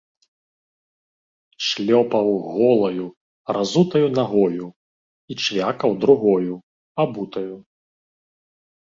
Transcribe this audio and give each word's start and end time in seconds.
Шлёпаў 1.67 2.27
голаю, 2.55 3.05
разутаю 3.57 4.07
нагою 4.19 4.67
і 4.73 5.33
чвякаў 5.45 5.91
другою, 6.03 6.55
абутаю. 7.09 7.55